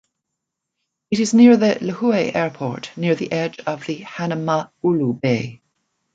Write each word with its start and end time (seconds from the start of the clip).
It 1.11 1.19
is 1.19 1.35
near 1.35 1.55
the 1.57 1.75
Lihu'e 1.79 2.33
Airport, 2.33 2.89
near 2.97 3.13
the 3.13 3.31
edge 3.31 3.59
of 3.67 3.85
the 3.85 3.99
Hanama'ulu 3.99 5.21
Bay. 5.21 5.61